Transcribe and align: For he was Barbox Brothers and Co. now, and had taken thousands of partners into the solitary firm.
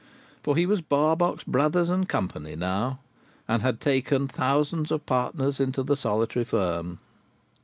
For 0.41 0.55
he 0.55 0.65
was 0.65 0.81
Barbox 0.81 1.43
Brothers 1.43 1.87
and 1.87 2.09
Co. 2.09 2.27
now, 2.39 2.97
and 3.47 3.61
had 3.61 3.79
taken 3.79 4.27
thousands 4.27 4.89
of 4.89 5.05
partners 5.05 5.59
into 5.59 5.83
the 5.83 5.95
solitary 5.95 6.43
firm. 6.43 6.97